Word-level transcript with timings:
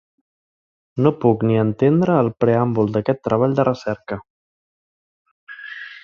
No 1.07 1.11
puc 1.25 1.43
ni 1.49 1.57
entendre 1.63 2.15
el 2.21 2.31
preàmbul 2.43 2.89
d'aquest 2.95 3.21
treball 3.27 3.53
de 3.59 3.67
recerca. 3.69 4.21